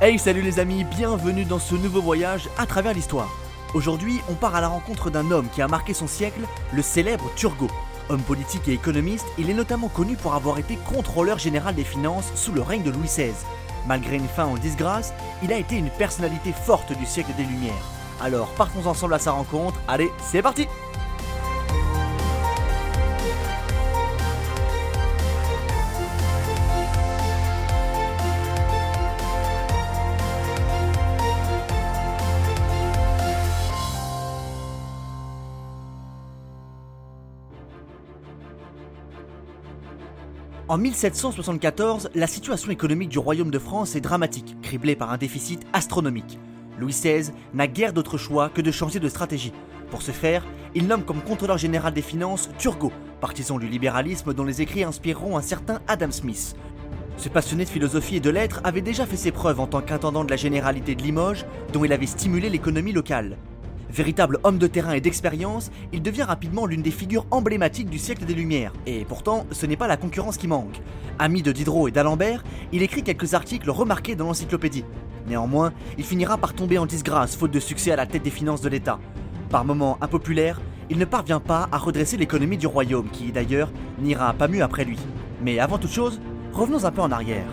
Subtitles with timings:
[0.00, 3.36] Hey salut les amis, bienvenue dans ce nouveau voyage à travers l'histoire.
[3.74, 7.28] Aujourd'hui, on part à la rencontre d'un homme qui a marqué son siècle, le célèbre
[7.34, 7.66] Turgot.
[8.08, 12.30] Homme politique et économiste, il est notamment connu pour avoir été contrôleur général des finances
[12.36, 13.32] sous le règne de Louis XVI.
[13.88, 17.74] Malgré une fin en disgrâce, il a été une personnalité forte du siècle des Lumières.
[18.20, 20.68] Alors partons ensemble à sa rencontre, allez, c'est parti
[40.68, 45.66] En 1774, la situation économique du royaume de France est dramatique, criblée par un déficit
[45.72, 46.38] astronomique.
[46.78, 49.54] Louis XVI n'a guère d'autre choix que de changer de stratégie.
[49.90, 52.92] Pour ce faire, il nomme comme contrôleur général des finances Turgot,
[53.22, 56.54] partisan du libéralisme dont les écrits inspireront un certain Adam Smith.
[57.16, 60.22] Ce passionné de philosophie et de lettres avait déjà fait ses preuves en tant qu'intendant
[60.22, 63.38] de la généralité de Limoges, dont il avait stimulé l'économie locale.
[63.90, 68.26] Véritable homme de terrain et d'expérience, il devient rapidement l'une des figures emblématiques du siècle
[68.26, 68.72] des Lumières.
[68.86, 70.80] Et pourtant, ce n'est pas la concurrence qui manque.
[71.18, 74.84] Ami de Diderot et d'Alembert, il écrit quelques articles remarqués dans l'encyclopédie.
[75.26, 78.60] Néanmoins, il finira par tomber en disgrâce faute de succès à la tête des finances
[78.60, 78.98] de l'État.
[79.50, 84.32] Par moments impopulaire, il ne parvient pas à redresser l'économie du royaume, qui d'ailleurs n'ira
[84.34, 84.98] pas mieux après lui.
[85.42, 86.20] Mais avant toute chose,
[86.52, 87.46] revenons un peu en arrière.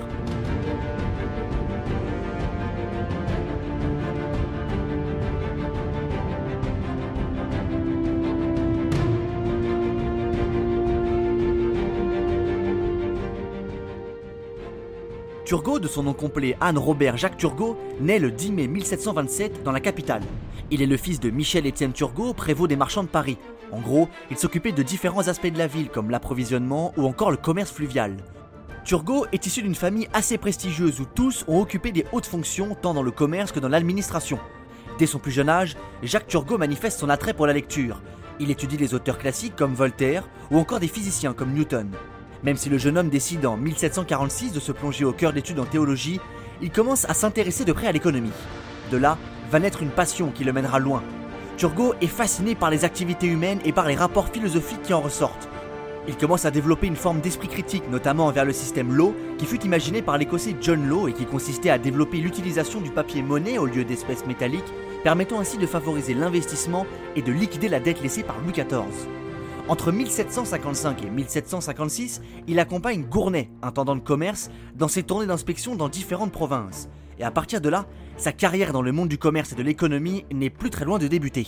[15.45, 19.79] Turgot, de son nom complet Anne-Robert Jacques Turgot, naît le 10 mai 1727 dans la
[19.79, 20.23] capitale.
[20.71, 23.37] Il est le fils de Michel-Étienne Turgot, prévôt des marchands de Paris.
[23.71, 27.37] En gros, il s'occupait de différents aspects de la ville comme l'approvisionnement ou encore le
[27.37, 28.17] commerce fluvial.
[28.85, 32.95] Turgot est issu d'une famille assez prestigieuse où tous ont occupé des hautes fonctions tant
[32.95, 34.39] dans le commerce que dans l'administration.
[34.97, 38.01] Dès son plus jeune âge, Jacques Turgot manifeste son attrait pour la lecture.
[38.39, 41.91] Il étudie les auteurs classiques comme Voltaire ou encore des physiciens comme Newton.
[42.43, 45.65] Même si le jeune homme décide en 1746 de se plonger au cœur d'études en
[45.65, 46.19] théologie,
[46.61, 48.31] il commence à s'intéresser de près à l'économie.
[48.91, 49.17] De là
[49.51, 51.03] va naître une passion qui le mènera loin.
[51.57, 55.47] Turgot est fasciné par les activités humaines et par les rapports philosophiques qui en ressortent.
[56.07, 59.63] Il commence à développer une forme d'esprit critique, notamment envers le système Law, qui fut
[59.63, 63.65] imaginé par l'écossais John Law et qui consistait à développer l'utilisation du papier monnaie au
[63.65, 64.71] lieu d'espèces métalliques,
[65.03, 66.85] permettant ainsi de favoriser l'investissement
[67.15, 69.07] et de liquider la dette laissée par Louis XIV.
[69.67, 75.89] Entre 1755 et 1756, il accompagne Gournay, intendant de commerce, dans ses tournées d'inspection dans
[75.89, 76.87] différentes provinces.
[77.17, 80.23] Et à partir de là, sa carrière dans le monde du commerce et de l'économie
[80.31, 81.47] n'est plus très loin de débuter.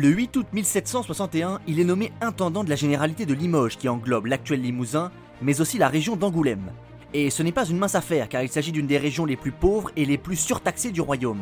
[0.00, 4.26] Le 8 août 1761, il est nommé intendant de la généralité de Limoges qui englobe
[4.26, 5.10] l'actuel Limousin,
[5.42, 6.70] mais aussi la région d'Angoulême.
[7.14, 9.50] Et ce n'est pas une mince affaire car il s'agit d'une des régions les plus
[9.50, 11.40] pauvres et les plus surtaxées du royaume.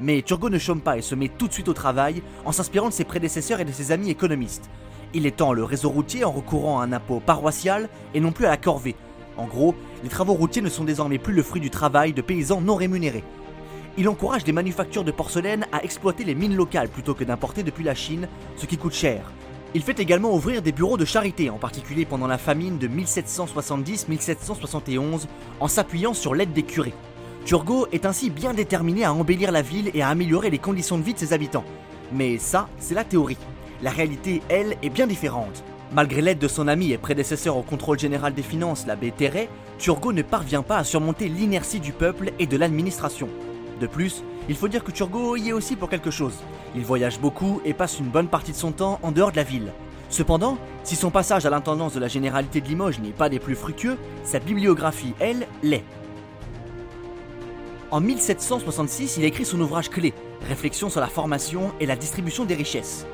[0.00, 2.90] Mais Turgot ne chôme pas et se met tout de suite au travail en s'inspirant
[2.90, 4.70] de ses prédécesseurs et de ses amis économistes.
[5.12, 8.50] Il étend le réseau routier en recourant à un impôt paroissial et non plus à
[8.50, 8.94] la corvée.
[9.36, 9.74] En gros,
[10.04, 13.24] les travaux routiers ne sont désormais plus le fruit du travail de paysans non rémunérés
[13.98, 17.84] il encourage les manufactures de porcelaine à exploiter les mines locales plutôt que d'importer depuis
[17.84, 19.32] la Chine, ce qui coûte cher.
[19.74, 25.26] Il fait également ouvrir des bureaux de charité, en particulier pendant la famine de 1770-1771,
[25.60, 26.94] en s'appuyant sur l'aide des curés.
[27.44, 31.02] Turgot est ainsi bien déterminé à embellir la ville et à améliorer les conditions de
[31.02, 31.64] vie de ses habitants.
[32.12, 33.38] Mais ça, c'est la théorie.
[33.82, 35.62] La réalité, elle, est bien différente.
[35.92, 40.12] Malgré l'aide de son ami et prédécesseur au contrôle général des finances, l'abbé Terret, Turgot
[40.12, 43.28] ne parvient pas à surmonter l'inertie du peuple et de l'administration.
[43.80, 46.34] De plus, il faut dire que Turgot y est aussi pour quelque chose.
[46.74, 49.42] Il voyage beaucoup et passe une bonne partie de son temps en dehors de la
[49.42, 49.72] ville.
[50.08, 53.56] Cependant, si son passage à l'intendance de la généralité de Limoges n'est pas des plus
[53.56, 55.84] fructueux, sa bibliographie, elle, l'est.
[57.90, 60.14] En 1766, il écrit son ouvrage clé,
[60.48, 63.06] Réflexion sur la formation et la distribution des richesses.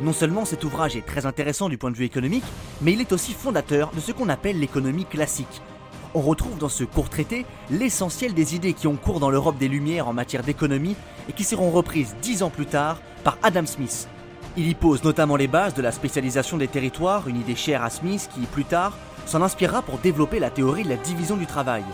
[0.00, 2.44] Non seulement cet ouvrage est très intéressant du point de vue économique,
[2.80, 5.60] mais il est aussi fondateur de ce qu'on appelle l'économie classique,
[6.14, 9.68] on retrouve dans ce court traité l'essentiel des idées qui ont cours dans l'Europe des
[9.68, 10.96] Lumières en matière d'économie
[11.28, 14.08] et qui seront reprises dix ans plus tard par Adam Smith.
[14.56, 17.90] Il y pose notamment les bases de la spécialisation des territoires, une idée chère à
[17.90, 18.96] Smith qui, plus tard,
[19.26, 21.84] s'en inspirera pour développer la théorie de la division du travail.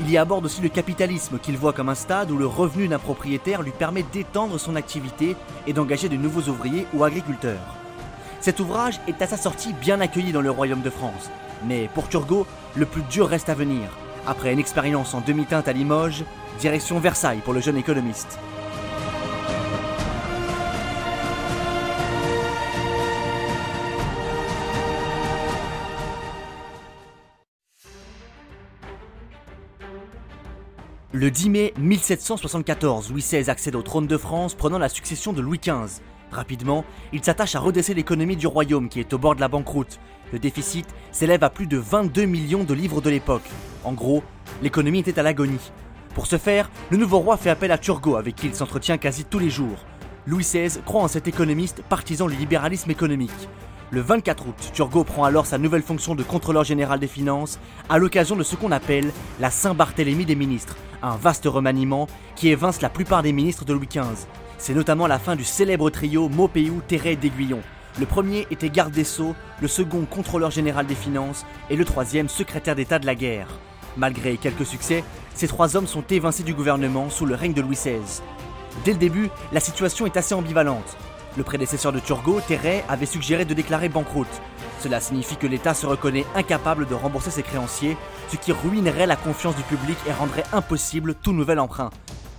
[0.00, 2.98] Il y aborde aussi le capitalisme qu'il voit comme un stade où le revenu d'un
[2.98, 7.76] propriétaire lui permet d'étendre son activité et d'engager de nouveaux ouvriers ou agriculteurs.
[8.40, 11.30] Cet ouvrage est à sa sortie bien accueilli dans le royaume de France,
[11.64, 13.90] mais pour Turgot, le plus dur reste à venir.
[14.26, 16.24] Après une expérience en demi-teinte à Limoges,
[16.58, 18.38] direction Versailles pour le jeune économiste.
[31.16, 35.40] Le 10 mai 1774, Louis XVI accède au trône de France prenant la succession de
[35.40, 36.02] Louis XV.
[36.32, 40.00] Rapidement, il s'attache à redresser l'économie du royaume qui est au bord de la banqueroute.
[40.34, 43.48] Le déficit s'élève à plus de 22 millions de livres de l'époque.
[43.84, 44.24] En gros,
[44.62, 45.70] l'économie était à l'agonie.
[46.12, 49.24] Pour ce faire, le nouveau roi fait appel à Turgot avec qui il s'entretient quasi
[49.24, 49.86] tous les jours.
[50.26, 53.30] Louis XVI croit en cet économiste partisan du libéralisme économique.
[53.92, 57.98] Le 24 août, Turgot prend alors sa nouvelle fonction de contrôleur général des finances à
[57.98, 62.88] l'occasion de ce qu'on appelle la Saint-Barthélemy des ministres, un vaste remaniement qui évince la
[62.88, 64.26] plupart des ministres de Louis XV.
[64.58, 67.60] C'est notamment la fin du célèbre trio Maupeou, Terret d'Aiguillon.
[67.96, 72.28] Le premier était garde des Sceaux, le second contrôleur général des finances et le troisième
[72.28, 73.46] secrétaire d'État de la guerre.
[73.96, 75.04] Malgré quelques succès,
[75.34, 78.20] ces trois hommes sont évincés du gouvernement sous le règne de Louis XVI.
[78.84, 80.96] Dès le début, la situation est assez ambivalente.
[81.36, 84.40] Le prédécesseur de Turgot, Terret, avait suggéré de déclarer banqueroute.
[84.80, 87.96] Cela signifie que l'État se reconnaît incapable de rembourser ses créanciers,
[88.28, 91.90] ce qui ruinerait la confiance du public et rendrait impossible tout nouvel emprunt.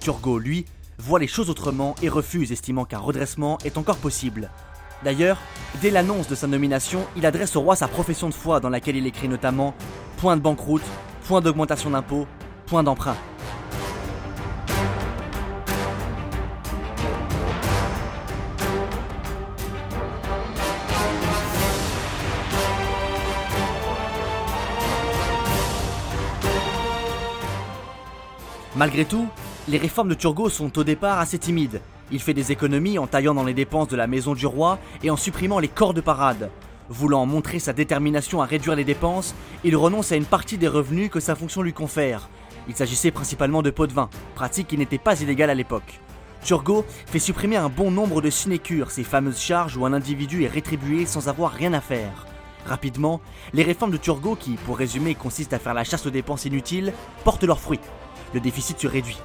[0.01, 0.65] Turgot, lui,
[0.99, 4.49] voit les choses autrement et refuse, estimant qu'un redressement est encore possible.
[5.03, 5.37] D'ailleurs,
[5.81, 8.95] dès l'annonce de sa nomination, il adresse au roi sa profession de foi dans laquelle
[8.95, 9.73] il écrit notamment
[10.17, 10.83] Point de banqueroute,
[11.27, 12.27] point d'augmentation d'impôts,
[12.65, 13.17] point d'emprunt.
[28.75, 29.27] Malgré tout,
[29.69, 31.81] les réformes de Turgot sont au départ assez timides.
[32.11, 35.09] Il fait des économies en taillant dans les dépenses de la maison du roi et
[35.09, 36.49] en supprimant les corps de parade.
[36.89, 41.09] Voulant montrer sa détermination à réduire les dépenses, il renonce à une partie des revenus
[41.09, 42.29] que sa fonction lui confère.
[42.67, 45.99] Il s'agissait principalement de pots de vin, pratique qui n'était pas illégale à l'époque.
[46.43, 50.47] Turgot fait supprimer un bon nombre de sinécures, ces fameuses charges où un individu est
[50.47, 52.27] rétribué sans avoir rien à faire.
[52.67, 53.19] Rapidement,
[53.53, 56.93] les réformes de Turgot, qui, pour résumer, consistent à faire la chasse aux dépenses inutiles,
[57.23, 57.79] portent leurs fruits
[58.35, 59.17] le déficit se réduit.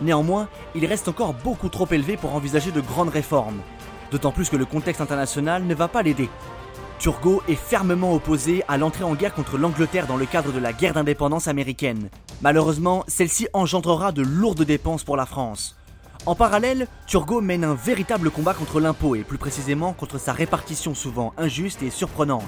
[0.00, 3.60] Néanmoins, il reste encore beaucoup trop élevé pour envisager de grandes réformes,
[4.10, 6.28] d'autant plus que le contexte international ne va pas l'aider.
[6.98, 10.72] Turgot est fermement opposé à l'entrée en guerre contre l'Angleterre dans le cadre de la
[10.72, 12.08] guerre d'indépendance américaine.
[12.42, 15.76] Malheureusement, celle-ci engendrera de lourdes dépenses pour la France.
[16.24, 20.94] En parallèle, Turgot mène un véritable combat contre l'impôt et plus précisément contre sa répartition
[20.94, 22.42] souvent injuste et surprenante.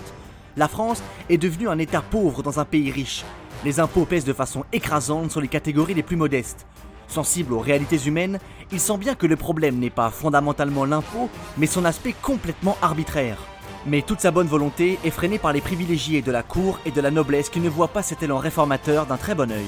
[0.56, 3.24] La France est devenue un État pauvre dans un pays riche,
[3.64, 6.66] les impôts pèsent de façon écrasante sur les catégories les plus modestes.
[7.08, 8.38] Sensible aux réalités humaines,
[8.70, 13.38] il sent bien que le problème n'est pas fondamentalement l'impôt, mais son aspect complètement arbitraire.
[13.86, 17.00] Mais toute sa bonne volonté est freinée par les privilégiés de la cour et de
[17.00, 19.66] la noblesse qui ne voient pas cet élan réformateur d'un très bon œil.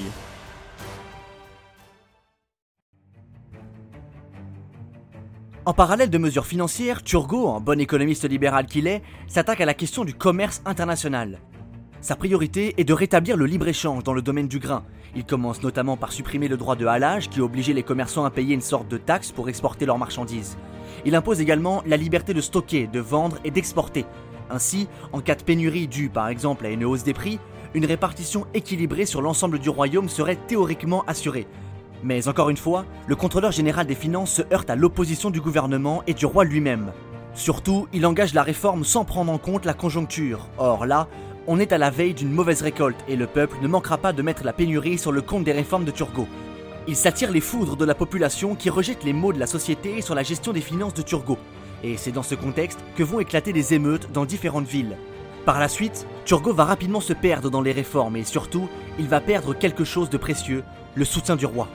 [5.63, 9.75] En parallèle de mesures financières, Turgot, en bon économiste libéral qu'il est, s'attaque à la
[9.75, 11.39] question du commerce international.
[12.01, 14.83] Sa priorité est de rétablir le libre-échange dans le domaine du grain.
[15.15, 18.55] Il commence notamment par supprimer le droit de halage qui obligeait les commerçants à payer
[18.55, 20.57] une sorte de taxe pour exporter leurs marchandises.
[21.05, 24.05] Il impose également la liberté de stocker, de vendre et d'exporter.
[24.49, 27.39] Ainsi, en cas de pénurie due par exemple à une hausse des prix,
[27.75, 31.45] une répartition équilibrée sur l'ensemble du royaume serait théoriquement assurée.
[32.03, 36.01] Mais encore une fois, le contrôleur général des finances se heurte à l'opposition du gouvernement
[36.07, 36.93] et du roi lui-même.
[37.35, 40.49] Surtout, il engage la réforme sans prendre en compte la conjoncture.
[40.57, 41.07] Or là,
[41.47, 44.21] on est à la veille d'une mauvaise récolte et le peuple ne manquera pas de
[44.21, 46.27] mettre la pénurie sur le compte des réformes de Turgot.
[46.87, 50.15] Il s'attire les foudres de la population qui rejette les maux de la société sur
[50.15, 51.37] la gestion des finances de Turgot.
[51.83, 54.97] Et c'est dans ce contexte que vont éclater des émeutes dans différentes villes.
[55.45, 58.69] Par la suite, Turgot va rapidement se perdre dans les réformes et surtout,
[58.99, 61.67] il va perdre quelque chose de précieux, le soutien du roi.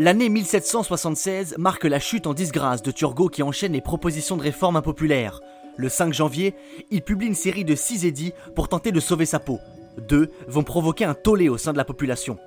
[0.00, 4.76] L'année 1776 marque la chute en disgrâce de Turgot qui enchaîne les propositions de réforme
[4.76, 5.40] impopulaires.
[5.76, 6.54] Le 5 janvier,
[6.92, 9.58] il publie une série de 6 édits pour tenter de sauver sa peau.
[10.06, 12.38] Deux vont provoquer un tollé au sein de la population.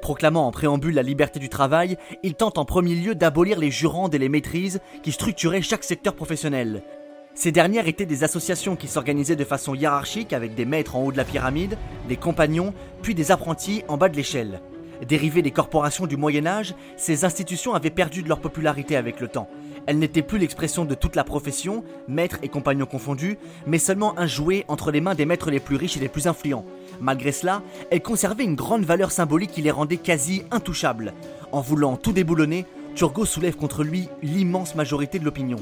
[0.00, 4.14] Proclamant en préambule la liberté du travail, il tente en premier lieu d'abolir les jurandes
[4.14, 6.84] et les maîtrises qui structuraient chaque secteur professionnel.
[7.34, 11.12] Ces dernières étaient des associations qui s'organisaient de façon hiérarchique avec des maîtres en haut
[11.12, 11.76] de la pyramide,
[12.08, 14.60] des compagnons, puis des apprentis en bas de l'échelle.
[15.06, 19.28] Dérivées des corporations du Moyen Âge, ces institutions avaient perdu de leur popularité avec le
[19.28, 19.48] temps.
[19.86, 24.26] Elle n'était plus l'expression de toute la profession, maître et compagnons confondus, mais seulement un
[24.26, 26.66] jouet entre les mains des maîtres les plus riches et les plus influents.
[27.00, 31.14] Malgré cela, elle conservait une grande valeur symbolique qui les rendait quasi intouchables.
[31.50, 35.58] En voulant tout déboulonner, Turgot soulève contre lui l'immense majorité de l'opinion.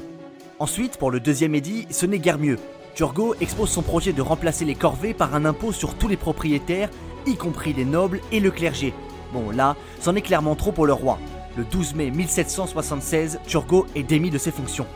[0.59, 2.57] Ensuite, pour le deuxième édit, ce n'est guère mieux.
[2.93, 6.89] Turgot expose son projet de remplacer les corvées par un impôt sur tous les propriétaires,
[7.25, 8.93] y compris les nobles et le clergé.
[9.33, 11.19] Bon, là, c'en est clairement trop pour le roi.
[11.57, 14.87] Le 12 mai 1776, Turgot est démis de ses fonctions.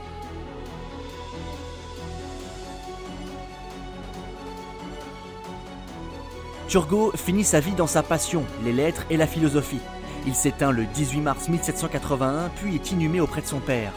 [6.68, 9.82] Turgot finit sa vie dans sa passion, les lettres et la philosophie.
[10.26, 13.92] Il s'éteint le 18 mars 1781, puis est inhumé auprès de son père.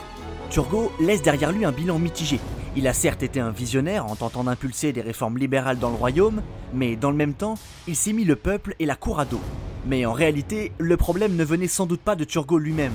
[0.50, 2.38] Turgot laisse derrière lui un bilan mitigé.
[2.76, 6.43] Il a certes été un visionnaire en tentant d'impulser des réformes libérales dans le royaume,
[6.75, 7.55] mais dans le même temps,
[7.88, 9.40] il s'est mis le peuple et la cour à dos.
[9.87, 12.93] Mais en réalité, le problème ne venait sans doute pas de Turgot lui-même.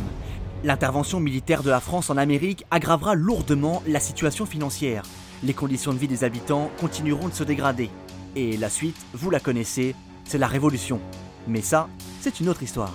[0.66, 5.04] L'intervention militaire de la France en Amérique aggravera lourdement la situation financière.
[5.42, 7.90] Les conditions de vie des habitants continueront de se dégrader.
[8.36, 9.96] Et la suite, vous la connaissez,
[10.26, 11.00] c'est la révolution.
[11.48, 11.88] Mais ça,
[12.20, 12.94] c'est une autre histoire.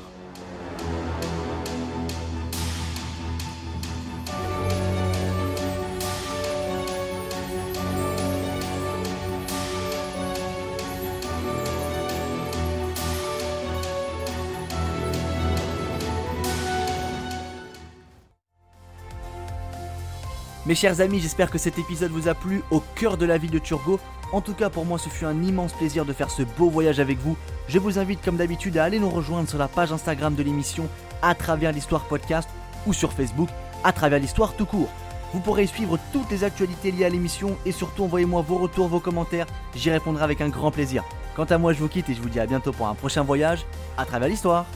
[20.66, 23.48] Mes chers amis, j'espère que cet épisode vous a plu au cœur de la vie
[23.48, 24.00] de Turgot.
[24.32, 26.98] En tout cas, pour moi, ce fut un immense plaisir de faire ce beau voyage
[26.98, 27.36] avec vous.
[27.68, 30.88] Je vous invite, comme d'habitude, à aller nous rejoindre sur la page Instagram de l'émission
[31.22, 32.48] à travers l'histoire podcast
[32.84, 33.48] ou sur Facebook
[33.84, 34.88] à travers l'histoire tout court.
[35.32, 38.98] Vous pourrez suivre toutes les actualités liées à l'émission et surtout envoyez-moi vos retours, vos
[38.98, 39.46] commentaires.
[39.76, 41.04] J'y répondrai avec un grand plaisir.
[41.36, 43.22] Quant à moi, je vous quitte et je vous dis à bientôt pour un prochain
[43.22, 43.64] voyage
[43.96, 44.66] à travers l'histoire.